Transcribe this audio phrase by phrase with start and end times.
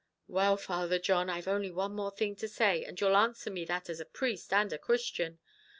[0.27, 3.87] "Well, Father John, I've only one more thing to say, and you'll answer me that
[3.87, 5.37] as a priest and a Christian.